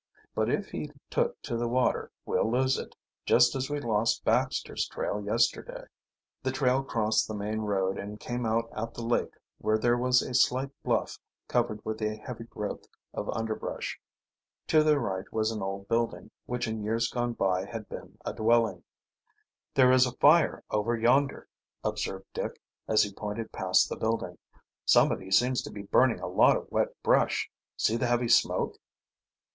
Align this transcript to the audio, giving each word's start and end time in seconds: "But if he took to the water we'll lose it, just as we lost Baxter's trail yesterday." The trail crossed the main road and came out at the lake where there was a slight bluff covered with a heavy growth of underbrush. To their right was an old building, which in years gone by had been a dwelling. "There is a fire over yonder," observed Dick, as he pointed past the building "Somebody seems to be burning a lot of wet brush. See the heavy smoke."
"But 0.33 0.49
if 0.49 0.71
he 0.71 0.89
took 1.11 1.39
to 1.43 1.55
the 1.57 1.67
water 1.67 2.11
we'll 2.25 2.49
lose 2.51 2.79
it, 2.79 2.95
just 3.23 3.53
as 3.55 3.69
we 3.69 3.79
lost 3.79 4.25
Baxter's 4.25 4.87
trail 4.87 5.21
yesterday." 5.23 5.83
The 6.41 6.51
trail 6.51 6.81
crossed 6.81 7.27
the 7.27 7.35
main 7.35 7.59
road 7.59 7.99
and 7.99 8.19
came 8.19 8.43
out 8.43 8.67
at 8.75 8.95
the 8.95 9.03
lake 9.05 9.35
where 9.59 9.77
there 9.77 9.99
was 9.99 10.23
a 10.23 10.33
slight 10.33 10.71
bluff 10.81 11.19
covered 11.47 11.85
with 11.85 12.01
a 12.01 12.15
heavy 12.15 12.45
growth 12.45 12.85
of 13.13 13.29
underbrush. 13.29 14.01
To 14.69 14.81
their 14.83 14.97
right 14.99 15.31
was 15.31 15.51
an 15.51 15.61
old 15.61 15.87
building, 15.87 16.31
which 16.47 16.67
in 16.67 16.81
years 16.81 17.07
gone 17.07 17.33
by 17.33 17.65
had 17.65 17.87
been 17.87 18.17
a 18.25 18.33
dwelling. 18.33 18.83
"There 19.75 19.91
is 19.91 20.07
a 20.07 20.13
fire 20.13 20.63
over 20.71 20.97
yonder," 20.97 21.47
observed 21.83 22.25
Dick, 22.33 22.59
as 22.87 23.03
he 23.03 23.13
pointed 23.13 23.51
past 23.51 23.87
the 23.87 23.95
building 23.97 24.39
"Somebody 24.83 25.29
seems 25.29 25.61
to 25.61 25.71
be 25.71 25.83
burning 25.83 26.19
a 26.21 26.27
lot 26.27 26.57
of 26.57 26.71
wet 26.71 26.87
brush. 27.03 27.51
See 27.77 27.97
the 27.97 28.07
heavy 28.07 28.29
smoke." 28.29 28.79